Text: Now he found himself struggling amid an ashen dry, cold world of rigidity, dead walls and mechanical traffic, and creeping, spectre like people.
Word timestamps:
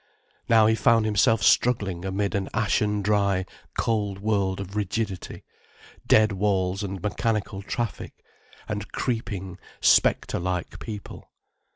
Now 0.49 0.65
he 0.65 0.73
found 0.73 1.05
himself 1.05 1.43
struggling 1.43 2.05
amid 2.05 2.33
an 2.33 2.49
ashen 2.55 3.03
dry, 3.03 3.45
cold 3.77 4.17
world 4.17 4.59
of 4.59 4.75
rigidity, 4.75 5.43
dead 6.07 6.31
walls 6.31 6.81
and 6.81 6.99
mechanical 7.03 7.61
traffic, 7.61 8.13
and 8.67 8.91
creeping, 8.91 9.59
spectre 9.79 10.39
like 10.39 10.79
people. 10.79 11.29